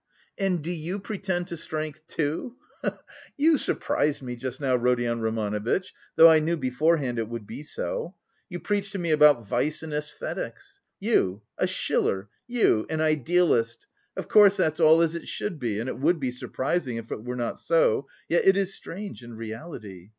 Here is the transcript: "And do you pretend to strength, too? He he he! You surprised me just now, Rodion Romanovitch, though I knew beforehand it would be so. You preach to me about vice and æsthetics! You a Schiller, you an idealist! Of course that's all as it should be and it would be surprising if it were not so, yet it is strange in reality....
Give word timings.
"And 0.35 0.63
do 0.63 0.71
you 0.71 0.97
pretend 0.97 1.45
to 1.49 1.57
strength, 1.57 2.07
too? 2.07 2.55
He 2.81 2.89
he 2.89 2.95
he! 3.37 3.43
You 3.43 3.57
surprised 3.59 4.23
me 4.23 4.35
just 4.35 4.59
now, 4.59 4.75
Rodion 4.75 5.21
Romanovitch, 5.21 5.93
though 6.15 6.27
I 6.27 6.39
knew 6.39 6.57
beforehand 6.57 7.19
it 7.19 7.29
would 7.29 7.45
be 7.45 7.61
so. 7.61 8.15
You 8.49 8.59
preach 8.61 8.89
to 8.93 8.97
me 8.97 9.11
about 9.11 9.47
vice 9.47 9.83
and 9.83 9.93
æsthetics! 9.93 10.79
You 10.99 11.43
a 11.59 11.67
Schiller, 11.67 12.29
you 12.47 12.87
an 12.89 12.99
idealist! 12.99 13.85
Of 14.17 14.27
course 14.27 14.57
that's 14.57 14.79
all 14.79 15.03
as 15.03 15.13
it 15.13 15.27
should 15.27 15.59
be 15.59 15.79
and 15.79 15.87
it 15.87 15.99
would 15.99 16.19
be 16.19 16.31
surprising 16.31 16.97
if 16.97 17.11
it 17.11 17.23
were 17.23 17.35
not 17.35 17.59
so, 17.59 18.07
yet 18.27 18.43
it 18.47 18.57
is 18.57 18.73
strange 18.73 19.21
in 19.23 19.35
reality.... 19.35 20.09